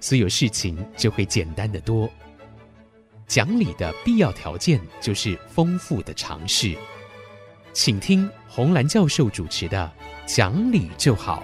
[0.00, 2.08] 所有事情就会简单得多。
[3.26, 6.76] 讲理的必要条件就是丰富的尝试。
[7.72, 9.92] 请听红蓝教授主持的
[10.34, 11.42] 《讲理就好》。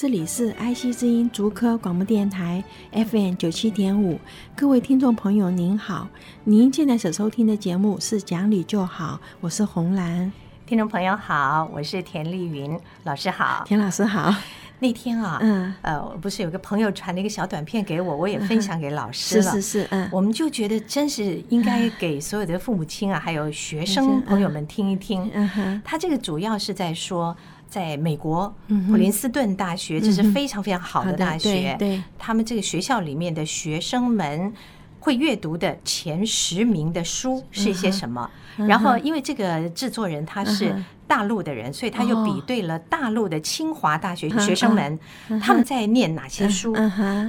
[0.00, 4.18] 这里是爱惜之音竹科广播电台 FM 九七点五，
[4.56, 6.08] 各位听众朋友您好，
[6.44, 10.32] 您现在所收听的节目是讲理就好，我是红兰。
[10.64, 14.34] 听众朋友好，我是田丽云老师好，田老师好。
[14.80, 19.42] 那天啊，嗯，呃，不是有个朋友传了一个小短片给我，我也分享给老师了。
[19.42, 25.30] 是是是，嗯，我们就觉得真是应该给所有的父母亲啊，还有学生朋友们听一听。
[25.32, 27.36] 嗯哼，他这个主要是在说。
[27.70, 28.52] 在美国
[28.88, 31.76] 普林斯顿大学，这是非常非常好的大学。
[31.78, 34.52] 对，他们这个学校里面的学生们
[34.98, 38.28] 会阅读的前十名的书是一些什么？
[38.56, 40.74] 然后，因为这个制作人他是。
[41.10, 44.96] 大陆的人，所以他又比对了大陆的清华大学学生们，
[45.42, 46.72] 他们在念哪些书？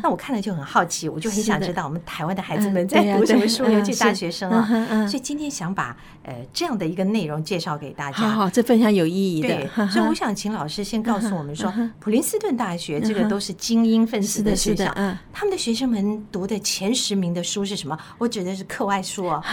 [0.04, 5.08] 那我看了就很好奇，我就很想知道我们台湾的孩子们在读什么书，尤其大学生啊。
[5.08, 8.30] 所以今天想把呃这样的一个内容介绍给大家。
[8.30, 9.48] 好，这非常有意义的。
[9.48, 14.94] 对，所以我想请老师先告诉我们说，普林斯顿大学这个都是精英分子的学校，
[15.34, 17.98] 他们的学生们读的前十名的书是什么？
[18.20, 19.44] 我指的是课外书哦。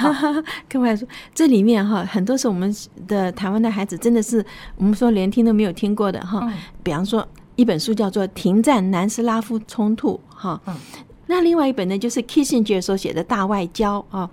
[0.69, 2.77] 课外书这里面哈，很多是我们
[3.07, 4.18] 的台湾的孩子真的。
[4.23, 4.45] 是
[4.77, 6.53] 我们说连听都没有听过的哈，
[6.83, 10.61] 比方说一本书叫做《停战南斯拉夫冲突》哈，
[11.27, 14.29] 那另外一本呢就是 Kissinger 所写的大外交啊。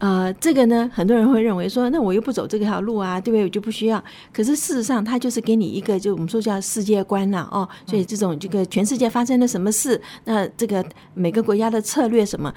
[0.00, 3.44] 呃，这个呢，很多人会认为说，那我又不走这条路啊，对不对？
[3.44, 4.02] 我就不需要。
[4.32, 12.50] 可是事实上，它就是给你一个，就我们说叫世界观呐，哦，所以这种这个全世界发生了什么事，那这个每个国家的策略什么，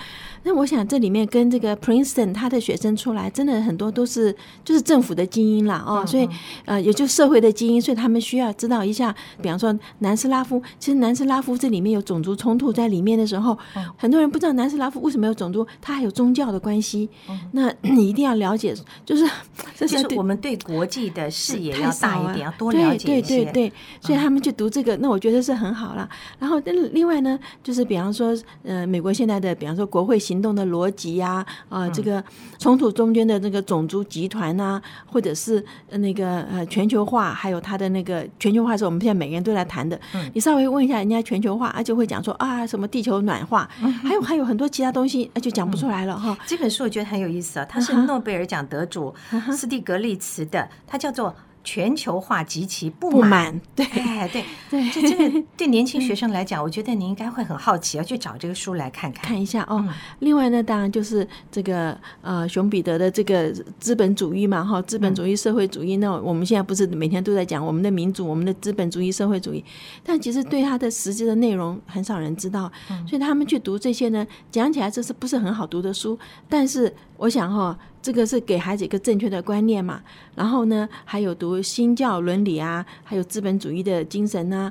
[0.43, 4.33] 那我想这里面跟这个 Princeton 他的学生出来，真的很多都是
[4.63, 6.25] 就是政府的精英啦，哦，所以
[6.63, 13.57] 呃，也就社会的精英，所以他们需要知道一下，比方说南斯拉夫，其实南斯拉夫这里面有种族冲突在里面的时候，
[13.97, 17.09] 很多人不知道南斯拉夫为什么有种族，它还有宗教的关系。
[17.51, 19.29] 那 你一定要了解，就是
[19.75, 23.05] 就是我们对国际的视野要大一点，要多了解一些。
[23.05, 26.07] 对对对对，所以他们去读这个，那我觉得是很好了。
[26.39, 26.59] 然后，
[26.91, 32.23] 另外呢，就是比方说，呃，美国现在的，比方说国会行动的逻辑呀，啊，这个
[32.59, 39.99] 冲突中间的那个种族集团呐，或者是那个呃全球化，还有它的那个全球化是我们现在每个人都在谈的。
[40.33, 43.69] 你稍微问一下人家全球化，而且会讲说啊，什么地球暖化，
[44.03, 46.37] 还有还有很多其他东西，就讲不出来了哈。
[46.45, 47.65] 这本书我觉得很有意思啊。
[47.65, 49.13] 他是诺贝尔奖得主
[49.51, 51.35] 斯蒂格利茨的，他叫做。
[51.65, 59.81] 全球化及其不满，对对对，就 这个 对年轻学生来讲，我觉得你应该会很好奇，要去找这个书来看看看一下哦。
[60.19, 65.95] 另外呢，当然就是这个呃，熊彼得的这个资本主义嘛，哈，资本主义、社会主义。
[65.95, 69.63] 那我们现在不是每天都在讲我们的民主、我们的资本主义、社会主义，
[70.03, 72.69] 但其实对它的实际的内容很少人知道，
[73.07, 76.19] 所以他们去读这些呢，讲起来这是不是很好读的书？
[76.49, 77.77] 但是我想哈。
[78.01, 80.01] 这个是给孩子一个正确的观念嘛，
[80.35, 84.69] 然后呢，还有读新教伦理啊，还有资本主义的精神啊。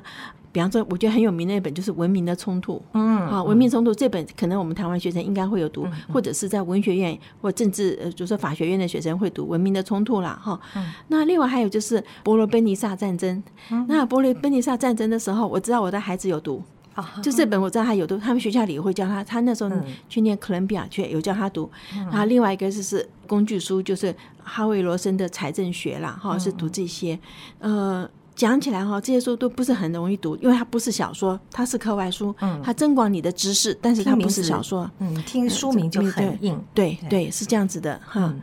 [0.51, 2.75] 比方说，我觉得很有名的一本就是《文明的冲突》。
[2.93, 10.39] 嗯，好，《文明冲突》这本可能我们台湾学生应该会有读，或者是在文学院或政治，呃，就是说法学院的学生会读《文明的冲突》啦。
[10.39, 10.61] 哈。
[11.07, 13.43] 那另外还有就是伯罗奔尼撒战争。
[13.87, 16.61] 那伯罗奔尼撒战争的时候，我知道我的孩子有读。
[17.21, 19.23] 就这本我知道他有读，他们学校里也会教他。
[19.23, 19.71] 他那时候
[20.07, 21.69] 去念哥伦比亚去，有教他读。
[21.91, 27.17] 然后另外一个就是工具书，就是哈维罗森的财政学啦，哈，是读这些。
[27.59, 32.33] 呃，讲起来哈，这些书都不是很容易读，因为它不是小说，它是课外书。
[32.41, 34.89] 嗯，它增广你的知识，但是它不是小说。
[34.99, 36.59] 嗯，听书名就很硬。
[36.73, 38.33] 对对，是这样子的哈。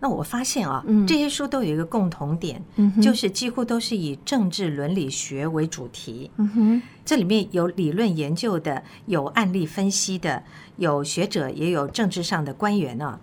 [0.00, 2.62] 那我发现啊，这些书都有一个共同点，
[3.02, 6.30] 就是几乎都是以政治伦理学为主题。
[6.36, 10.42] 嗯哼，这里面有理论研究的，有案例分析的，
[10.76, 13.20] 有学者，也有政治上的官员啊。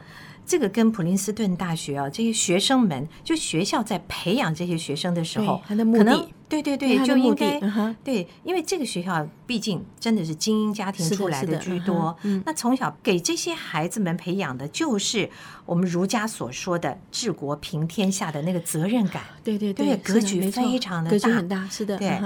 [0.48, 7.60] 这个跟普林斯顿大学啊，这些学生们，就学校在培养这些学生的时候，他的目的，对对对，就应该
[8.04, 15.30] 对，因为这个学校毕竟真的是精英家庭出来的居多，那从小给这些孩子们培养的就是
[15.66, 22.18] 我们儒家所说的治国平天下的那个责任感，对对对，格局非常的大，格局很大，是的，对。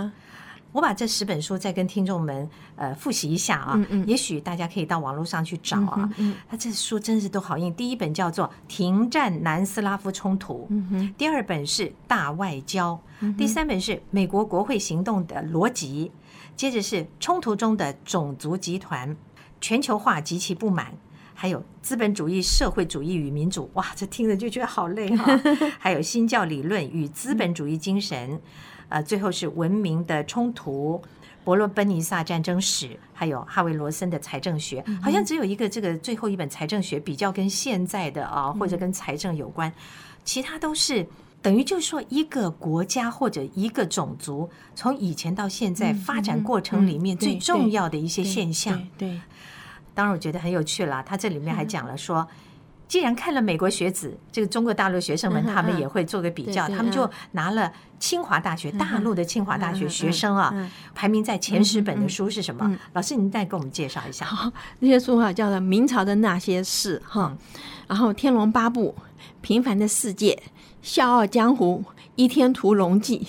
[0.72, 5.94] 我把这十本书再跟听众们呃复习一下啊，嗯嗯、也许大家可以到网络上去找啊。
[5.96, 7.74] 他、嗯嗯啊、这书真是都好硬。
[7.74, 16.10] 第一本叫做《停战南斯拉夫冲突》，嗯、第二本是《大外交》，嗯、第三本是《美国国会行动的逻辑》，
[16.56, 19.10] 接着是《冲突中的种族集团》、
[19.60, 20.94] 全球化及其不满，
[21.34, 23.70] 还有资本主义、社会主义与民主。
[23.74, 25.42] 哇，这听着就觉得好累哈、 啊。
[25.78, 28.40] 还有新教理论与资本主义精神。
[28.92, 31.02] 呃，最后是文明的冲突，
[31.46, 39.72] 伯罗奔尼撒战争史，还有哈维罗森的财政学，好像只有一个这个最后一本财政学比较跟现在的啊，或者跟财政有关，
[40.26, 41.08] 其他都是
[41.42, 48.86] 等于就是说一个国家或者一个种族从以前到现在发展过程里面最重要的一些现象。
[48.98, 49.22] 对，
[49.94, 52.28] 当然我觉得很有趣啦，他这里面还讲了说。
[52.92, 57.72] 既然看了美国学子，这个中国大陆学生们，他们也会做个比较，他们就拿了
[58.02, 62.78] 清华大学，大陆的清华大学学生啊，排名在前十本的书是什么？
[62.92, 64.26] 老师，您再给我们介绍一下。
[64.26, 67.34] 好， 那些书哈叫做《明朝的那些事》哈，
[67.88, 68.94] 然后《天龙八部》、
[69.40, 70.34] 《平凡的世界》、
[70.82, 71.86] 《笑傲江湖》、
[72.18, 73.26] 《倚天屠龙记》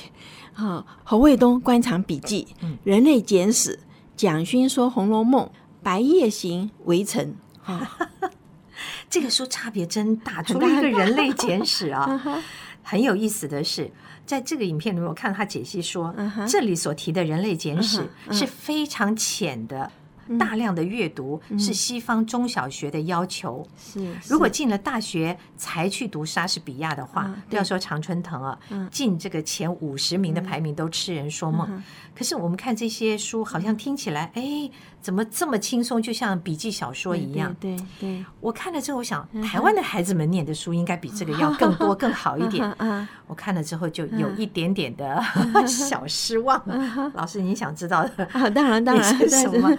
[0.61, 2.49] 啊，《侯卫东官场笔记》、
[2.83, 3.77] 《人类简史》、
[4.17, 5.45] 蒋勋说《红楼梦》、
[5.85, 7.37] 《白夜行》、《围城》
[7.73, 7.89] 啊。
[9.13, 11.15] 这个书差别真大，除了一个人。
[11.15, 12.19] 类简史啊，
[12.83, 13.91] 很有意思的是，
[14.25, 16.15] 在这个影片里面，我看他解析说，
[16.49, 19.93] 这里所提的人类简史是非常浅的。
[20.39, 23.67] 大量的阅读是西方中小学的要求。
[23.77, 28.59] 是，如果进了大学才去读莎士比亚的话，不要说常春藤啊，
[28.91, 31.83] 进这个前五十名的排名都痴人说梦。
[32.15, 34.71] 可是我们看这些书，好像听起来，哎，
[35.01, 37.55] 怎么这么轻松，就像笔记小说一样？
[37.59, 38.25] 对对。
[38.41, 42.77] 我看了之后，我想，台湾的孩子们念的书应该比这个要更 多、更好一点。
[43.27, 45.23] 我看了之后，就有一点点的
[45.67, 46.63] 小失望。
[47.15, 48.27] 老师，你想知道的？
[48.51, 49.75] 当然，当然 是什么？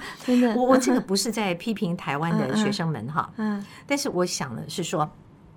[0.56, 5.09] 我我这个不是在批评台湾的学生们哈，嗯，但是我想的是说，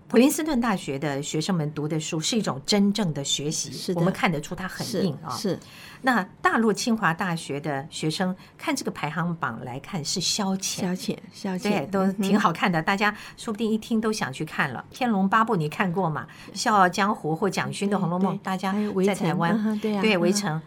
[0.08, 5.30] 普林斯顿大学的学生们读的书是一种真正的学习，是，我们看得出它很硬啊。
[5.30, 5.58] 是，
[6.02, 12.80] 那大陆清华大学的学生看这个排行榜来看是消遣，消遣，消遣，对，都挺好看的。
[12.80, 16.24] 大家说不定一听都想去看了《天龙八部》，你看过吗？
[16.56, 18.72] 《笑傲江湖》或蒋勋的《红楼梦》，大家
[19.04, 20.62] 在台湾对对围城，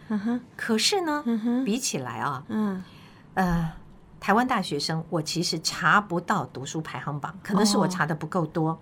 [0.54, 1.24] 可是呢，
[1.64, 2.84] 比起来啊，嗯，
[3.34, 3.72] 呃。
[4.20, 8.78] 台湾大学生，我其实查不到读书排行榜，可能是我查的不够多。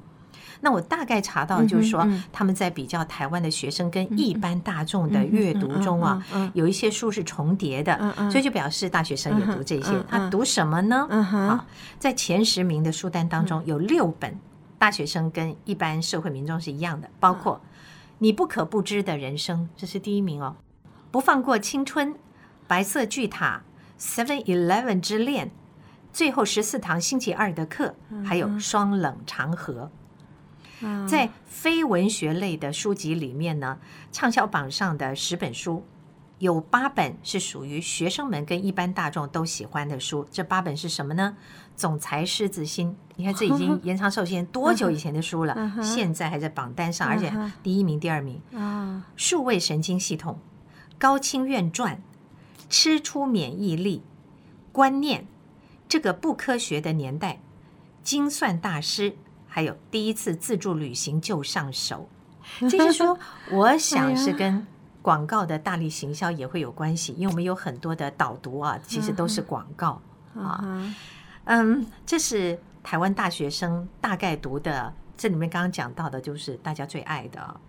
[0.60, 6.20] 那我大概查到，就是说他们在比较台湾的学生跟一般大众的阅读中啊，
[6.52, 7.96] 有一些书是重叠的，
[8.28, 10.04] 所以就表示大学生也读这些。
[10.08, 11.06] 他读什么呢？
[11.22, 11.64] 好，
[12.00, 14.36] 在前十名的书单当中，有六本
[14.78, 17.54] 大学生跟一般社会民众是一样的，包括
[18.18, 20.56] 《你不可不知的人生》，这是第一名哦，
[21.12, 22.08] 《不放过青春》、
[22.66, 23.62] 《白色巨塔》。
[23.98, 25.50] Seven Eleven 之恋，
[26.12, 29.90] 最后十四堂星期二的课，还有双冷长河。
[31.08, 33.78] 在非文学类的书籍里面呢，
[34.12, 35.84] 畅销榜上的十本书，
[36.38, 40.24] 有八本是属于学生们跟一般大众都喜欢的书。
[40.30, 41.36] 这八本是什么呢？
[41.74, 47.32] 总裁狮子心，你看这已经延长寿限多久以前的书了，现在还在榜单上，而且
[47.64, 48.40] 第一名、第二名。
[48.54, 50.38] 啊数位神经系统，
[50.96, 52.00] 高清院传。
[52.68, 54.02] 吃出免疫力，
[54.72, 55.26] 观念，
[55.88, 57.40] 这个不科学的年代，
[58.02, 62.08] 精算大师，还有第一次自助旅行就上手。
[62.68, 63.18] 这是说，
[63.50, 64.66] 我想是跟
[65.02, 70.00] 广告的大力行销也会有关系，因为我们有很多的导读啊，其实都是广告
[70.34, 70.94] 啊。
[71.44, 77.60] 嗯，这是台湾大学生大概读的，这里面刚刚讲到的，就是大家最爱的。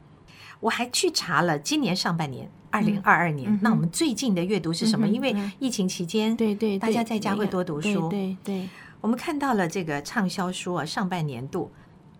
[0.60, 5.08] 我还去查了今年上半年，二零二二年，那我们最近的阅读是什么？
[5.08, 8.10] 因为疫情期间，对对，大家在家会多读书。
[8.10, 8.68] 对对，
[9.00, 11.72] 我们看到了这个畅销书啊，上半年度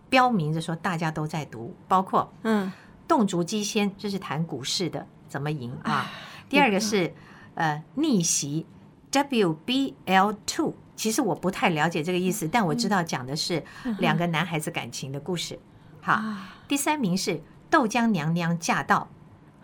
[0.08, 2.72] 标明着说大家都在读，包括嗯，
[3.06, 6.10] 洞烛机先，这是谈股市的怎么赢啊。
[6.48, 7.12] 第二个是
[7.54, 8.64] 呃逆袭
[9.12, 13.62] WBL Two，其实我不太了解这个意思，但我知道讲的是
[13.98, 15.58] 两个男孩子感情的故事。
[16.00, 16.22] 好，
[16.66, 17.42] 第三名是。
[17.70, 19.08] 豆浆娘娘驾到，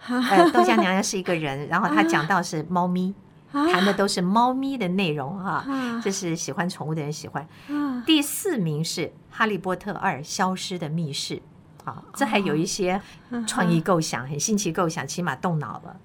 [0.07, 3.13] 呃，豆浆娘娘是一个人， 然后她讲到是猫咪，
[3.53, 5.67] 谈的都是猫咪的内容哈，
[6.03, 7.47] 这是喜欢宠物的人喜欢。
[8.07, 11.37] 第四名是《哈利波特二：消失的密室》，
[11.85, 13.01] 啊，这还有一些
[13.47, 15.97] 创意构想，很新奇构想，起码动脑了。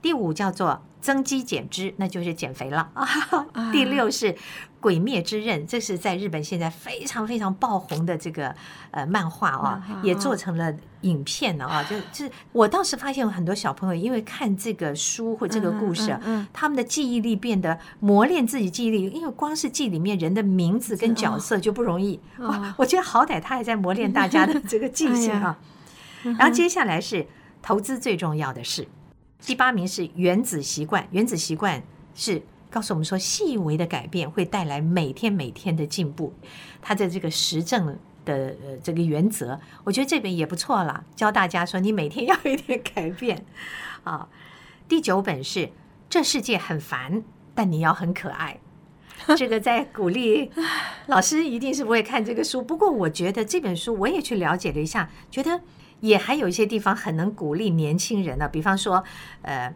[0.00, 2.90] 第五叫做增肌减脂，那就是减肥了。
[2.94, 3.06] 啊。
[3.72, 4.32] 第六是
[4.80, 8.54] 《鬼灭之刃》，这是在日本现在非常非常爆红的这个
[8.90, 11.84] 呃漫画啊，也做成了影片了啊。
[11.84, 16.18] 就就是我倒是发现有很多小朋友因为看这个书或这个故事，
[16.52, 22.18] 他们的记忆力变得磨练自己记忆力，因为光是记里面人的名字跟角色就不容易。
[22.38, 25.58] 哇，我觉得好歹他还在磨练大家的这个记性 啊。
[26.22, 27.26] 然后接下来是
[27.62, 28.88] 投资最重要的事。
[29.42, 31.82] 第八名是原子习惯，原子习惯
[32.14, 36.32] 是告诉我们说，细微的改变会带来每天每天的进步。
[36.80, 43.44] 他的这个实证的呃这个原则，我觉得这本也不错啦，教大家说你每天要有一点改变
[44.04, 44.28] 啊。
[44.88, 45.70] 第九本是
[46.08, 47.22] 这世界很烦，
[47.54, 48.60] 但你要很可爱。
[49.36, 50.50] 这个在鼓励
[51.06, 55.60] 老师一定是不会看这个书，不过我觉得这本书我也去了解了一下，觉得。
[56.00, 59.04] 也还有一些地方很能鼓励年轻人呢，比方说，
[59.42, 59.70] 呃，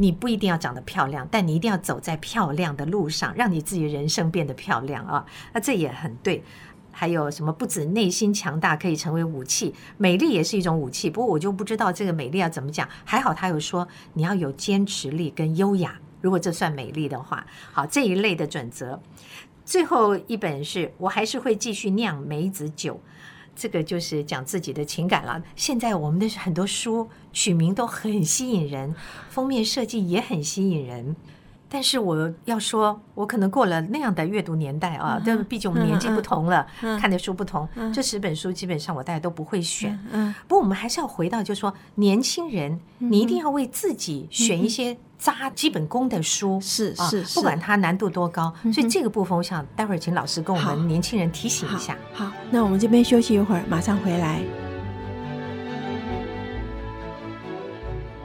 [0.00, 5.26] 你不一定要长得漂亮，但你一定要走在漂亮的路上，让你自己人生变得漂亮啊。
[5.52, 6.42] 那这也很对。
[6.90, 7.52] 还有什么？
[7.52, 11.10] 不止内心强大可以成为武器，美丽也是一种武器。
[11.10, 12.88] 不过我就不知道这个美丽要怎么讲。
[13.04, 17.46] 还好他有说你要有坚持力跟优雅，如果这算美丽的话。
[17.70, 19.00] 好，这一类的准则。
[19.64, 23.00] 最后一本是我还是会继续酿梅子酒。
[23.60, 25.42] 这个就是讲自己的情感了。
[25.54, 28.94] 现在我们的很多书取名都很吸引人，
[29.28, 31.14] 封面设计也很吸引人。
[31.68, 36.66] 但是我要说，我可能过了那样的阅读年代啊，但毕竟我们年纪不同了，
[36.98, 37.68] 看的书不同。
[37.92, 39.96] 这十本书基本上我大家都不会选。
[40.48, 44.96] 不过我们还是要回到，就是说年轻人，你一定要为自己选一些。
[45.20, 51.94] 扎基本功的书是是，不管它难度多高，所以这个部分我想待会儿请老师跟我们年轻人提醒一下。
[52.14, 54.40] 好，那我们这边休息一会儿，马上回来。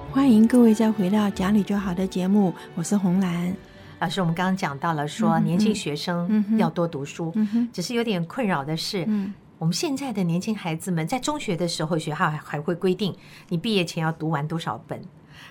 [0.10, 3.54] 欢迎各位再回到讲理就好的节目，我是红兰
[4.00, 4.22] 老师。
[4.22, 7.34] 我们刚刚讲到了说年轻学生要多读书，
[7.74, 9.06] 只是有点困扰的是，
[9.58, 13.14] 我们现在的年轻孩子们在中学的时候，学校还还会规定
[13.50, 15.02] 你毕业前要读完多少本，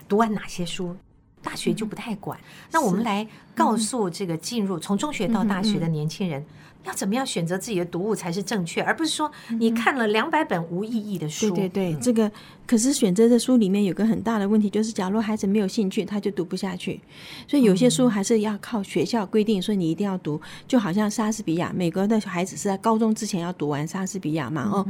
[0.09, 0.97] 读完哪些书。
[1.45, 2.37] 大学就不太管，
[2.73, 3.25] 那我们来
[3.55, 6.45] 告诉这个进入从中学到大学的年轻人，
[6.85, 11.51] 要怎么样选择自己的读物才是正确，而不是说你看了两百本无意义的书。
[11.51, 12.31] 对对对，这个
[12.67, 16.99] 可是选择的书里面有个很大的问题，就是假如孩子没有兴趣，他就读不下去。
[17.47, 20.41] 所以有些书还是要靠学校规定，说你一定要读。
[20.67, 24.63] 就好像莎士比亚，美国的孩子是在高中之前要读完莎士比亚嘛。
[24.73, 24.87] 哦，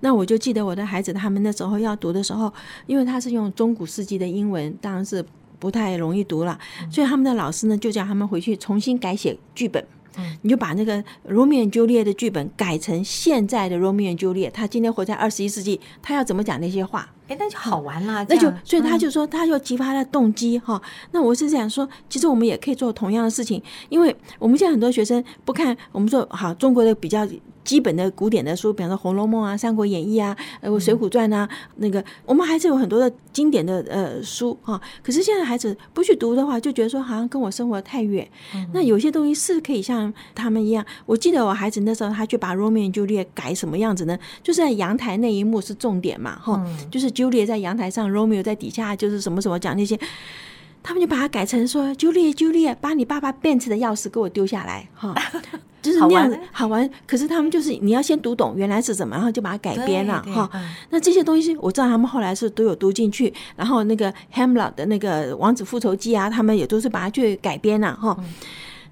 [0.00, 2.52] 那我就记得我的孩子他们那时候要读的时候，
[2.86, 5.24] 因为他是用中古世纪的英文，当然是。
[5.60, 6.58] 不太容易读了，
[6.90, 9.86] 所以他们的老师呢就叫他们回去重新改写剧本。
[10.42, 17.08] 你就把那个罗密欧与朱丽叶的剧本改成现在的罗密欧与朱丽叶，他今天活在二十一世纪，他要怎么讲那些话？
[17.28, 18.26] 哎，那就好玩了。
[18.28, 20.82] 那就所以他就说，他就激发他的动机哈。
[21.12, 27.26] 那我是想说，其实我们也可以做同样的事情，因为我们现在很多学生不看，我们说好中国的比较。
[27.64, 34.80] 基本的古典的书，比方说《红楼梦》啊，《三国演义》啊，呃，《水浒传》啊，那个我们还是有很多的经典的呃书哈。
[35.02, 38.28] 可是现在孩子不去读的话，就觉得说好像跟我生活太远。
[38.72, 40.84] 那有些东西是可以像他们一样。
[41.06, 44.18] 我记得我孩子那时候，他去把《罗密欧与朱丽叶》改什么样子呢？
[44.42, 49.98] 就是在阳台那一幕是重点嘛，哈，就是朱丽叶在阳台上，罗密欧在底下，就是什么什么讲那些。
[50.82, 55.14] 他们就把它改成说：“朱丽叶，朱丽叶，把你爸爸 Benz 的钥匙给我丢下来。”哈。
[55.82, 60.50] 就是那样子好玩，可是他们就是你要先读懂原来是什么，然后就把它改编了哈。
[60.90, 68.16] 那这些东西我知道他们后来是都有读进去，然后那个 Hamlet 的那个《王子复仇记》啊，他们也都是把它去改编了哈。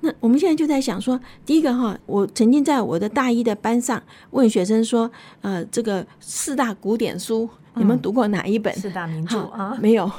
[0.01, 8.73] 那我们现在就在想说，第一个哈，我曾经在我的大一的班上问学生说，呃，这个四大古典书你们读过哪一本？
[8.75, 9.77] 四大名著啊？
[9.83, 10.11] 没有，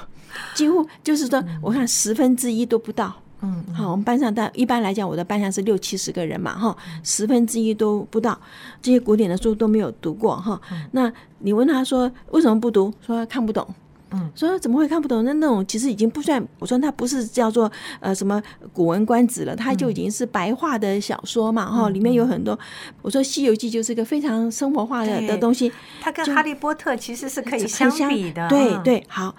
[0.53, 3.21] 几乎就是说，我看十分之一都不到。
[3.41, 8.37] 嗯，好，我们班上大一般来讲，我的班上是六七十个人嘛，哈，十分之一都不到，
[8.81, 10.59] 这些古典的书都没有读过，哈。
[10.91, 12.93] 那你问他说为什么不读？
[13.05, 13.65] 说看不懂，
[14.11, 15.23] 嗯，说怎么会看不懂？
[15.23, 18.41] 那那种其实已经不算，我说他不是叫做呃什么
[18.73, 22.59] 《古文观止》了，它就已经是白话的小说嘛，哈，里面有很多。
[23.01, 29.33] 我说《西游记》就是一个非常生活化的的东西，它跟《哈利波特》其实是可以相比的，对对，好。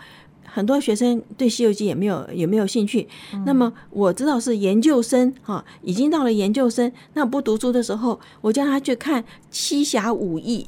[0.53, 3.07] 很多学生对《西游记》也没有也没有兴趣。
[3.47, 6.91] 那么我知道是研究生哈，已经到了研究生。
[7.15, 10.67] 那不读书的时候，我叫他去看《七侠五义》，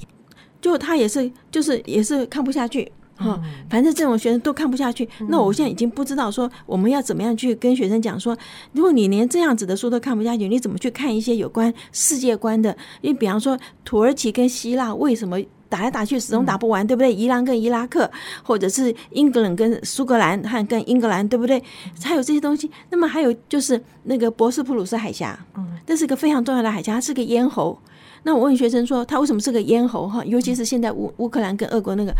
[0.61, 2.91] 就他也是就是也是看不下去。
[3.15, 5.09] 哈，反正这种学生都看不下去。
[5.29, 8.37] 那我现在已经不知道说我们要怎么样去跟学生讲说，
[8.73, 12.77] 如果你连这样子的书都看不下去，你怎么去看一些有关世界观的？
[13.01, 15.39] 因为比方说土耳其跟希腊为什么
[15.73, 17.11] 打来打去始终打不完，对不对？
[17.13, 18.11] 伊朗跟伊拉克，
[18.43, 21.63] 或者是英格兰跟苏格兰和跟英格兰，对不对？
[22.03, 22.71] 还有这些东西。
[22.91, 27.79] 那么还有就是那个博斯普鲁斯海峡，嗯，这是一个非常重要的海峡，它是个咽喉。
[28.25, 30.07] 那我问学生说，他为什么是个咽喉？
[30.07, 32.15] 哈，尤其是现在乌乌克兰跟俄国那个。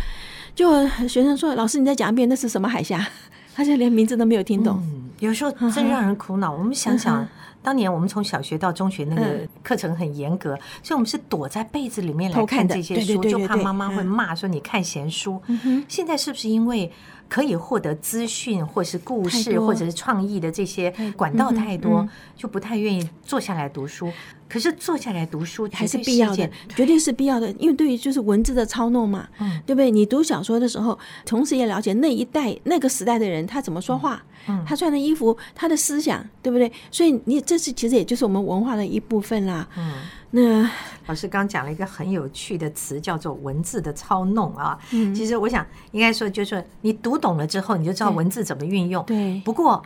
[0.55, 3.07] 就学生说：“老师，你再讲一遍，那是什么海峡？”
[3.55, 4.79] 他就连名字都没有听懂。
[4.83, 6.51] 嗯，有时候真让人苦恼。
[6.51, 7.25] 我们想想，
[7.61, 15.41] 当年我们从小学到中学，那个课程很严格，所以我们是躲在被子里面来看这些书，就怕妈妈会骂说你看闲书。
[15.87, 16.91] 现在是不是因为？
[17.33, 24.07] 可以获得资讯，或是故事，或者是创意的这些管道太多，就不太愿意坐下来读书。
[24.47, 29.89] 可是坐下来读书还是必要的，绝对是必要的，因为对于就是文字的操弄嘛，嗯，对不对？
[29.89, 36.71] 你读小说的时候，同时也了解那一代那个时代的人他怎么说话，嗯，他穿的衣服，他的思想，对不对？
[36.91, 39.91] 所以你这是其实也就是我们文化的一部分啦，嗯。
[40.35, 40.67] 那
[41.05, 44.75] 老师刚讲了一个很有趣的词，叫做文字的操弄啊。
[44.91, 49.05] 嗯，其实我想应该说，就是说你读懂了之后，你就知道文字怎么运用。
[49.05, 49.83] 对，不过，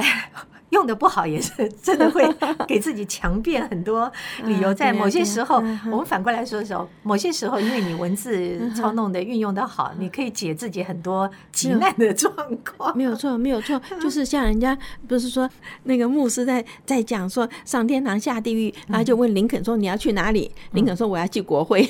[0.00, 0.30] 哎。
[0.70, 2.24] 用的不好也是真的会
[2.64, 4.08] 给自己强辩很多
[4.46, 5.56] 理由，在某些时候，
[5.90, 12.32] 我们反过来说的时候，某些时候因为你文字操弄的运用的好，你可以解自己很多急难的状
[12.64, 12.96] 况。
[12.96, 14.78] 没有错，没有错， 就是像人家
[15.08, 15.50] 不是说
[15.82, 20.52] 那个牧师在在讲说上天堂下地狱，然后就问林肯说，你要去哪里？
[20.70, 21.82] 林肯说我要去国会，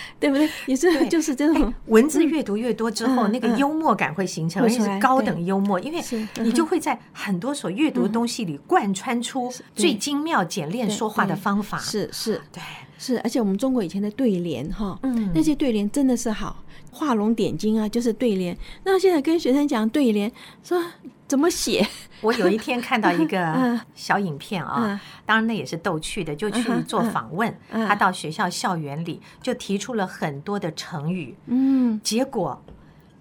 [0.20, 0.48] 对不对？
[0.66, 6.02] 你是就是这种文字越读越多之后，那个幽默感会形成，而且是高等幽默，因为
[6.40, 12.62] 你就会在很多所阅读的东西里贯穿出最精妙、简练说话的方法，是是，对
[12.98, 18.54] 是，而且我们中国以前的对联哈，嗯，那些对联真的是好，画龙点睛啊，就是对联。
[18.84, 20.30] 那现在跟学生讲对联，
[20.62, 20.82] 说
[21.26, 21.86] 怎么写？
[22.20, 32.60] 我有一天看到一个 小影片啊，当然那也是逗趣的，就去做访问，他到学校校园里就提出了很多的成语，嗯，结果。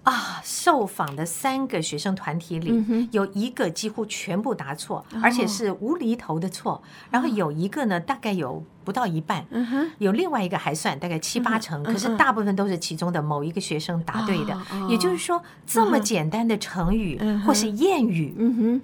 [0.04, 0.40] 啊！
[0.42, 6.82] 受访的三个学生团体里，有一个几乎全部答错，而且是无厘头的错。
[7.12, 9.44] 然后有一个呢，大概有不到一半；
[9.98, 11.84] 有另外一个还算大概七八成。
[11.84, 14.58] 可是大部分都是其中的某一个学生答对的。
[14.88, 18.82] 也就是说，这么简单的成语或是谚语。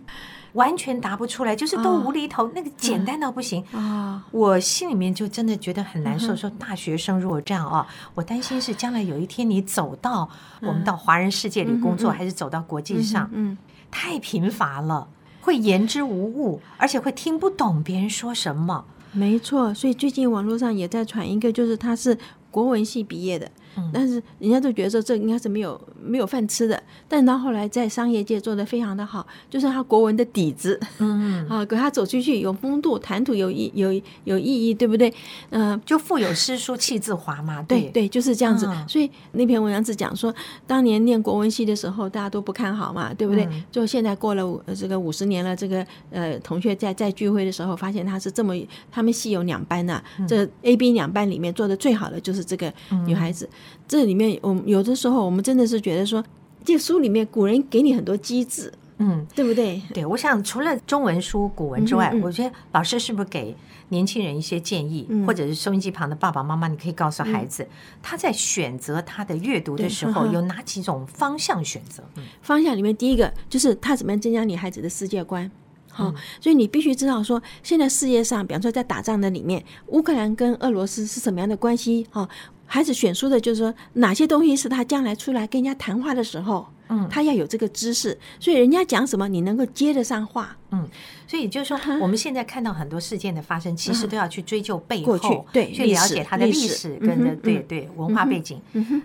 [0.53, 4.23] 完全答不出来，就是都无厘头，那个简单到不行啊！
[4.29, 6.35] 我心里面就真的觉得很难受。
[6.35, 10.29] 说大学生如果这样啊，我担心是将来有一天你走到
[10.61, 13.57] 我们到华人世界里工作，还是走到国际上，嗯，
[13.89, 15.07] 太贫乏了，
[15.41, 18.85] 会言之无物，而且会听不懂别人说什么。
[19.13, 22.17] 没错，所以最近网络上也在传一个，就是他是
[22.49, 23.49] 国文系毕业的。
[23.93, 35.13] 但是人家都觉得说这应该是没有没有饭吃的，但他后来在商业界做得非常的好，就是他国文的底子，嗯 啊，给他走出去有风度，谈吐有意有有意义，对不对？
[35.49, 38.67] 嗯，就腹有诗书气自华嘛，对对，就是这样子。
[38.88, 40.33] 所以那篇文章是讲说，
[40.67, 43.47] 当年念国文系的时候，大家都不看好嘛，对不对？
[43.71, 48.53] 就现在过了这个五十年了，这个呃同学在在聚会的时候，发现他是这么，
[48.91, 52.71] 他们系有两班呐，这 A B 两班里面做的最好的就是这个
[53.05, 53.49] 女孩子。
[53.88, 56.23] 这里面，我们有的时候，我们真的是觉得说，
[56.63, 59.82] 这书里面古人给你很多机智，嗯，对不对？
[59.93, 63.56] 对，我想除了中文书、古文之外，嗯嗯、我觉得老师是不是给
[63.89, 67.69] 年轻人一些建议，嗯、或者是收音机旁的爸爸妈妈，你可以告诉孩子，嗯、
[68.02, 72.04] 他在选择他的阅读的时候，有哪几种方向选择？
[72.15, 75.49] 嗯、方向里面第一个就是他怎么样增加你孩子的世界观。
[75.95, 82.08] 好，所以你必须知道说，现在世界上，比方说在打仗的里面，乌克兰跟俄罗斯是什么样的关系？
[82.10, 82.28] 哈，
[82.73, 90.89] 孩子选书的就是说，哪些东西是他将来出来跟人家谈话的时候，嗯，他要有这个知识，所以人家讲什么，你能够接得上话，嗯。
[91.25, 98.62] 所以就是说， 我们现在看到很多事件的发生，其实都要去追究背后，对，去了解它的历史跟的对对文化背景。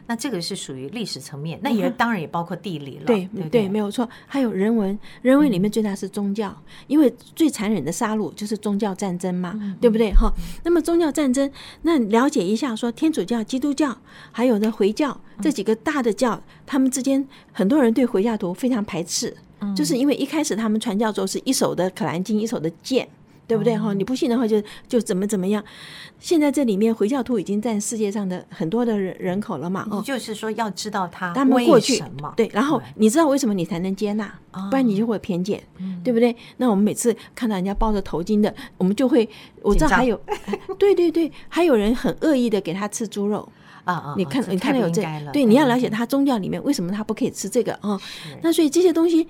[0.07, 3.04] 那这个是属于历史层面，那也当然也包括地理了。
[3.07, 4.09] 对对，没有错。
[4.26, 6.54] 还有人文，人文里面最大是宗教，
[6.87, 10.12] 因为最残忍的杀戮就是宗教战争嘛，对不对？
[10.12, 10.33] 哈。
[10.64, 11.50] 那么宗教战争，
[11.83, 13.96] 那了解一下，说天主教、基督教，
[14.33, 19.37] 还有呢回教这几个大的教，他们之间很多人对回教徒非常排斥。
[19.77, 23.09] 就是因为一开始他们传教之后是一手的《可兰经》，一手的剑，
[23.47, 23.77] 对不对？
[23.77, 25.62] 哈，你不信的话就就怎么怎么样。
[26.21, 29.87] 现在这里面回教徒已经占世界上的很多的人人口了嘛？
[29.90, 32.03] 哦，就是说要知道他他们过去
[32.37, 34.33] 对，然后你知道为什么你才能接纳，
[34.68, 35.62] 不然你就会有偏见，
[36.03, 36.35] 对不对？
[36.57, 39.29] 那我们每次看到人家抱着头巾的，我们就会
[39.62, 40.21] 我知道还有，
[40.77, 43.49] 对对对，还有人很恶意的给他吃猪肉
[43.92, 44.14] 啊啊！
[44.16, 47.98] 你看你看到有这，对，你要了解他宗教里面为什么他不可以吃这个啊？
[48.42, 49.27] 那所以这些东西。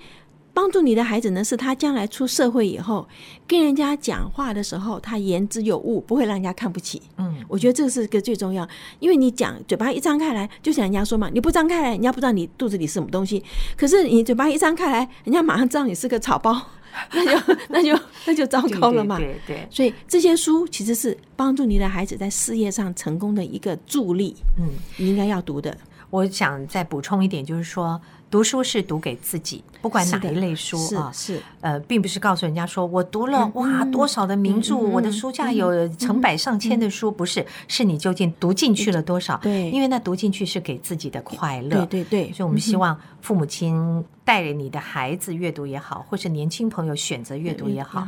[0.51, 3.07] 帮助你的孩子呢，是他将来出社会以后，
[3.47, 7.01] 跟人家讲话的时候，他言之有物，不会让人家看不起。
[7.17, 8.67] 嗯，我觉得这是个最重要，
[8.99, 13.41] 因为你讲嘴巴一张开来，就像人家说嘛，你不张开来，人家不知道你肚子里是什么东西。
[13.77, 16.59] 可是你嘴巴一张开来，人家马上知道你是个草包，
[17.11, 19.17] 那就那就那就糟糕了嘛。
[19.17, 19.67] 对对。
[19.69, 24.35] 所以这些书其实是帮助你的孩子在事业上成功的一个助力。
[24.57, 25.75] 嗯，你应该要读的。
[26.09, 27.99] 我想再补充一点，就是说。
[28.31, 39.37] 读书是读给自己，不管哪一类书啊，是呃，并不是告诉人家说我读了哇多少的名著，我的书架有成百上千的书，不是，是你究竟读进去了多少？
[39.41, 41.85] 对，因为那读进去是给自己的快乐。
[41.85, 48.07] 对对对，所以我们希望父母亲带着你的孩子阅读也好，或是年轻朋友选择阅读也好，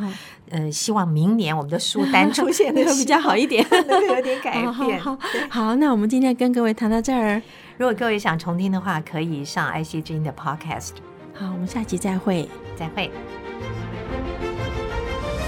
[0.49, 4.99] 嗯，希望明年我们的书单 出现的比较好一点，能 够有点改 变。
[5.01, 5.17] 好，
[5.49, 7.41] 好，那我们今天跟各位谈到这儿。
[7.81, 10.91] 如果各位想重听的话，可以上 IC 之音的 Podcast。
[11.33, 13.09] 好，我们下期再会，再会。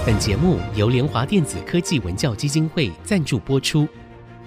[0.04, 3.86] 本节目由联华电子科技文教基金会赞助播出，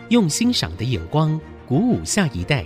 [0.09, 2.65] 用欣赏的眼光鼓舞下一代。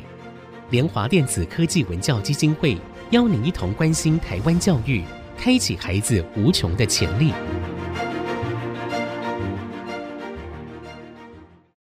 [0.71, 2.75] 联华电子科技文教基金会
[3.12, 5.03] 邀您一同关心台湾教育，
[5.38, 7.31] 开启孩子无穷的潜力。